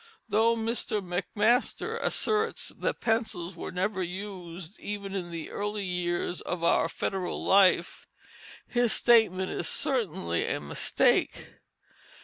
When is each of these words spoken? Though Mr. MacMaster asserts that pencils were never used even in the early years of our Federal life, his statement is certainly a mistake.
Though 0.27 0.55
Mr. 0.55 0.99
MacMaster 0.99 1.99
asserts 2.01 2.69
that 2.69 3.01
pencils 3.01 3.55
were 3.55 3.71
never 3.71 4.01
used 4.01 4.79
even 4.79 5.13
in 5.13 5.29
the 5.29 5.51
early 5.51 5.83
years 5.85 6.41
of 6.41 6.63
our 6.63 6.89
Federal 6.89 7.45
life, 7.45 8.07
his 8.67 8.91
statement 8.93 9.51
is 9.51 9.67
certainly 9.69 10.47
a 10.47 10.59
mistake. 10.59 11.49